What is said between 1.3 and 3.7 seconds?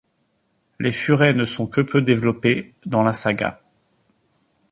ne sont que peu développés dans la saga...